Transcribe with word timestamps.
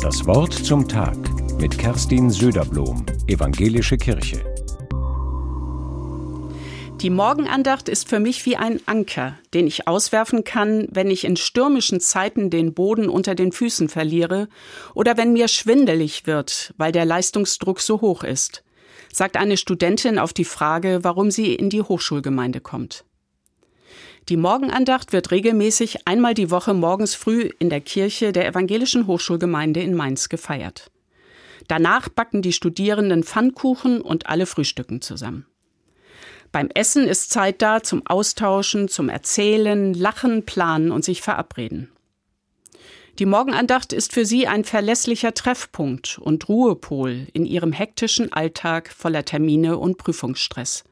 Das 0.00 0.26
Wort 0.26 0.52
zum 0.52 0.86
Tag 0.88 1.16
mit 1.58 1.78
Kerstin 1.78 2.30
Söderblom, 2.30 3.04
Evangelische 3.26 3.96
Kirche. 3.96 4.44
Die 7.02 7.10
Morgenandacht 7.10 7.88
ist 7.88 8.08
für 8.08 8.20
mich 8.20 8.46
wie 8.46 8.56
ein 8.56 8.80
Anker, 8.86 9.38
den 9.52 9.66
ich 9.66 9.86
auswerfen 9.86 10.44
kann, 10.44 10.88
wenn 10.90 11.10
ich 11.10 11.24
in 11.24 11.36
stürmischen 11.36 12.00
Zeiten 12.00 12.48
den 12.48 12.72
Boden 12.72 13.08
unter 13.08 13.34
den 13.34 13.52
Füßen 13.52 13.88
verliere 13.88 14.48
oder 14.94 15.16
wenn 15.16 15.32
mir 15.32 15.48
schwindelig 15.48 16.26
wird, 16.26 16.72
weil 16.78 16.92
der 16.92 17.04
Leistungsdruck 17.04 17.80
so 17.80 18.00
hoch 18.00 18.24
ist, 18.24 18.64
sagt 19.12 19.36
eine 19.36 19.56
Studentin 19.56 20.18
auf 20.18 20.32
die 20.32 20.44
Frage, 20.44 21.00
warum 21.02 21.30
sie 21.30 21.54
in 21.54 21.68
die 21.68 21.82
Hochschulgemeinde 21.82 22.60
kommt. 22.60 23.04
Die 24.28 24.36
Morgenandacht 24.36 25.12
wird 25.12 25.30
regelmäßig 25.30 26.08
einmal 26.08 26.34
die 26.34 26.50
Woche 26.50 26.74
morgens 26.74 27.14
früh 27.14 27.50
in 27.60 27.70
der 27.70 27.80
Kirche 27.80 28.32
der 28.32 28.48
Evangelischen 28.48 29.06
Hochschulgemeinde 29.06 29.80
in 29.80 29.94
Mainz 29.94 30.28
gefeiert. 30.28 30.90
Danach 31.68 32.08
backen 32.08 32.42
die 32.42 32.52
Studierenden 32.52 33.22
Pfannkuchen 33.22 34.00
und 34.00 34.26
alle 34.26 34.46
frühstücken 34.46 35.00
zusammen. 35.00 35.46
Beim 36.50 36.70
Essen 36.74 37.06
ist 37.06 37.30
Zeit 37.30 37.62
da 37.62 37.84
zum 37.84 38.04
Austauschen, 38.04 38.88
zum 38.88 39.08
Erzählen, 39.08 39.94
Lachen, 39.94 40.44
Planen 40.44 40.90
und 40.90 41.04
sich 41.04 41.22
verabreden. 41.22 41.92
Die 43.20 43.26
Morgenandacht 43.26 43.92
ist 43.92 44.12
für 44.12 44.26
sie 44.26 44.48
ein 44.48 44.64
verlässlicher 44.64 45.34
Treffpunkt 45.34 46.18
und 46.18 46.48
Ruhepol 46.48 47.28
in 47.32 47.46
ihrem 47.46 47.72
hektischen 47.72 48.32
Alltag 48.32 48.92
voller 48.92 49.24
Termine 49.24 49.78
und 49.78 49.98
Prüfungsstress. 49.98 50.84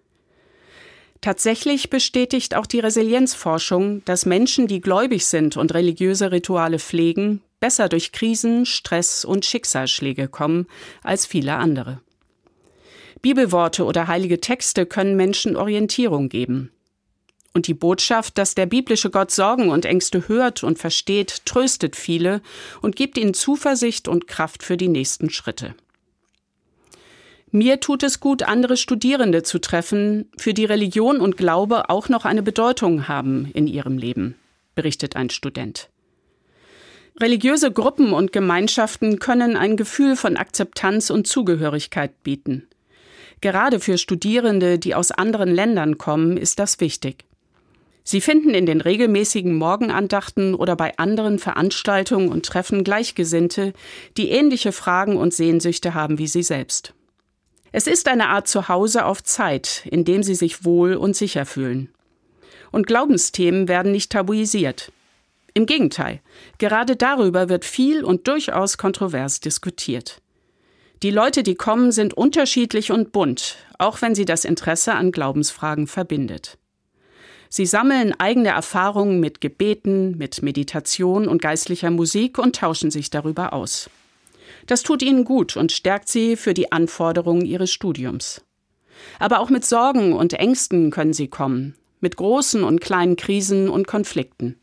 Tatsächlich 1.25 1.89
bestätigt 1.89 2.55
auch 2.55 2.67
die 2.67 2.81
Resilienzforschung, 2.81 4.05
dass 4.05 4.27
Menschen, 4.27 4.67
die 4.67 4.83
gläubig 4.83 5.25
sind 5.25 5.57
und 5.57 5.73
religiöse 5.73 6.33
Rituale 6.33 6.79
pflegen, 6.79 7.41
besser 7.61 7.89
durch 7.89 8.13
Krisen, 8.13 8.67
Stress 8.67 9.25
und 9.25 9.47
Schicksalsschläge 9.47 10.29
kommen 10.29 10.67
als 11.03 11.25
viele 11.25 11.55
andere. 11.55 12.03
Bibelworte 13.23 13.87
oder 13.87 14.07
heilige 14.07 14.39
Texte 14.39 14.85
können 14.85 15.17
Menschen 15.17 15.57
Orientierung 15.57 16.29
geben. 16.29 16.71
Und 17.55 17.69
die 17.69 17.73
Botschaft, 17.75 18.37
dass 18.37 18.55
der 18.55 18.67
biblische 18.67 19.09
Gott 19.09 19.31
Sorgen 19.31 19.71
und 19.71 19.87
Ängste 19.87 20.29
hört 20.29 20.63
und 20.63 20.79
versteht, 20.79 21.47
tröstet 21.47 21.97
viele 21.97 22.43
und 22.83 22.97
gibt 22.97 23.17
ihnen 23.17 23.33
Zuversicht 23.33 24.09
und 24.09 24.27
Kraft 24.27 24.63
für 24.63 24.77
die 24.77 24.89
nächsten 24.89 25.31
Schritte. 25.31 25.75
Mir 27.57 27.79
tut 27.79 28.03
es 28.03 28.19
gut, 28.19 28.43
andere 28.43 28.77
Studierende 28.77 29.45
zu 29.45 29.61
treffen, 29.61 30.29
für 30.37 30.55
die 30.55 30.65
Religion 30.65 31.21
und 31.21 31.37
Glaube 31.37 31.89
auch 31.89 32.09
noch 32.09 32.25
eine 32.25 32.43
Bedeutung 32.43 33.07
haben 33.07 33.49
in 33.55 33.69
ihrem 33.69 33.97
Leben, 33.97 34.35
berichtet 34.75 35.15
ein 35.15 35.31
Student. 35.31 35.89
Religiöse 37.21 37.71
Gruppen 37.71 38.13
und 38.13 38.33
Gemeinschaften 38.33 39.21
können 39.21 39.57
ein 39.57 39.77
Gefühl 39.77 40.17
von 40.17 40.37
Akzeptanz 40.37 41.11
und 41.11 41.29
Zugehörigkeit 41.29 42.25
bieten. 42.25 42.67
Gerade 43.41 43.79
für 43.79 43.99
Studierende, 43.99 44.81
die 44.81 44.97
aus 44.97 45.13
anderen 45.13 45.55
Ländern 45.55 45.97
kommen, 45.97 46.37
ist 46.37 46.59
das 46.59 46.81
wichtig. 46.81 47.25
Sie 48.03 48.21
finden 48.21 48.51
in 48.51 48.67
den 48.67 48.81
regelmäßigen 48.81 49.55
Morgenandachten 49.55 50.57
oder 50.57 50.75
bei 50.75 50.99
anderen 50.99 51.39
Veranstaltungen 51.39 52.31
und 52.31 52.47
Treffen 52.47 52.83
Gleichgesinnte, 52.83 53.75
die 54.17 54.31
ähnliche 54.31 54.73
Fragen 54.73 55.17
und 55.17 55.33
Sehnsüchte 55.33 55.95
haben 55.95 56.19
wie 56.19 56.27
sie 56.27 56.43
selbst. 56.43 56.95
Es 57.77 57.89
ist 57.89 58.07
eine 58.07 58.29
Art 58.29 58.47
Zuhause 58.47 59.05
auf 59.05 59.25
Zeit, 59.25 59.83
in 59.91 60.05
dem 60.05 60.23
sie 60.23 60.37
sich 60.37 60.65
wohl 60.65 60.95
und 60.95 61.17
sicher 61.17 61.45
fühlen. 61.45 61.89
Und 62.71 62.87
Glaubensthemen 62.87 63.67
werden 63.67 63.91
nicht 63.91 64.13
tabuisiert. 64.13 64.93
Im 65.55 65.67
Gegenteil, 65.67 66.21
gerade 66.59 66.95
darüber 66.95 67.49
wird 67.49 67.65
viel 67.65 68.05
und 68.05 68.29
durchaus 68.29 68.79
kontrovers 68.79 69.41
diskutiert. 69.41 70.21
Die 71.03 71.11
Leute, 71.11 71.43
die 71.43 71.57
kommen, 71.57 71.91
sind 71.91 72.15
unterschiedlich 72.15 72.93
und 72.93 73.11
bunt, 73.11 73.57
auch 73.77 74.01
wenn 74.03 74.15
sie 74.15 74.25
das 74.25 74.45
Interesse 74.45 74.95
an 74.95 75.11
Glaubensfragen 75.11 75.89
verbindet. 75.89 76.59
Sie 77.49 77.67
sammeln 77.67 78.15
eigene 78.21 78.51
Erfahrungen 78.51 79.19
mit 79.19 79.41
Gebeten, 79.41 80.17
mit 80.17 80.43
Meditation 80.43 81.27
und 81.27 81.43
geistlicher 81.43 81.91
Musik 81.91 82.39
und 82.39 82.55
tauschen 82.55 82.93
sich 82.93 83.11
darüber 83.11 83.53
aus. 83.53 83.91
Das 84.67 84.83
tut 84.83 85.03
ihnen 85.03 85.25
gut 85.25 85.57
und 85.57 85.73
stärkt 85.73 86.09
sie 86.09 86.37
für 86.37 86.55
die 86.55 86.73
Anforderungen 86.73 87.45
ihres 87.45 87.73
Studiums. 87.73 88.43
Aber 89.19 89.41
auch 89.41 89.51
mit 89.51 89.65
Sorgen 89.65 90.13
und 90.13 90.33
Ängsten 90.35 90.91
können 90.91 91.13
sie 91.13 91.29
kommen, 91.29 91.75
mit 92.01 92.17
großen 92.17 92.65
und 92.65 92.81
kleinen 92.81 93.17
Krisen 93.17 93.69
und 93.69 93.87
Konflikten. 93.87 94.57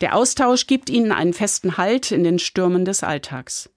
Der 0.00 0.14
Austausch 0.14 0.66
gibt 0.66 0.90
ihnen 0.90 1.10
einen 1.10 1.32
festen 1.32 1.76
Halt 1.76 2.12
in 2.12 2.22
den 2.22 2.38
Stürmen 2.38 2.84
des 2.84 3.02
Alltags. 3.02 3.70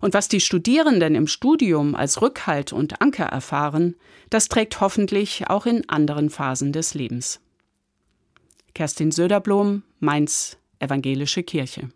Und 0.00 0.14
was 0.14 0.28
die 0.28 0.40
Studierenden 0.40 1.14
im 1.14 1.26
Studium 1.26 1.94
als 1.94 2.22
Rückhalt 2.22 2.72
und 2.72 3.00
Anker 3.00 3.26
erfahren, 3.26 3.96
das 4.30 4.48
trägt 4.48 4.80
hoffentlich 4.80 5.48
auch 5.48 5.66
in 5.66 5.88
anderen 5.88 6.30
Phasen 6.30 6.72
des 6.72 6.94
Lebens. 6.94 7.40
Kerstin 8.74 9.10
Söderblom, 9.10 9.82
Mainz, 9.98 10.56
Evangelische 10.78 11.42
Kirche. 11.42 11.86